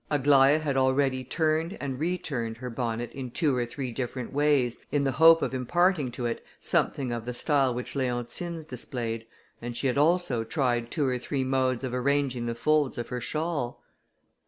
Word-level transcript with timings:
Aglaïa 0.09 0.59
had 0.61 0.77
already 0.77 1.23
turned 1.23 1.77
and 1.79 1.99
returned 1.99 2.57
her 2.57 2.71
bonnet 2.71 3.11
in 3.13 3.29
two 3.29 3.55
or 3.55 3.67
three 3.67 3.91
different 3.91 4.33
ways, 4.33 4.79
in 4.91 5.03
the 5.03 5.11
hope 5.11 5.43
of 5.43 5.53
imparting 5.53 6.09
to 6.13 6.25
it 6.25 6.43
something 6.59 7.11
of 7.11 7.25
the 7.25 7.35
style 7.35 7.71
which 7.71 7.95
Leontine's 7.95 8.65
displayed, 8.65 9.27
and 9.61 9.77
she 9.77 9.85
had 9.85 9.99
also 9.99 10.43
tried 10.43 10.89
two 10.89 11.05
or 11.05 11.19
three 11.19 11.43
modes 11.43 11.83
of 11.83 11.93
arranging 11.93 12.47
the 12.47 12.55
folds 12.55 12.97
of 12.97 13.09
her 13.09 13.21
shawl. 13.21 13.83